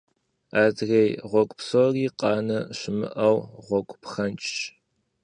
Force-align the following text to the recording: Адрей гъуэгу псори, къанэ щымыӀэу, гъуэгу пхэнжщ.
Адрей 0.63 1.09
гъуэгу 1.29 1.57
псори, 1.57 2.05
къанэ 2.19 2.59
щымыӀэу, 2.79 3.37
гъуэгу 3.65 3.99
пхэнжщ. 4.01 4.53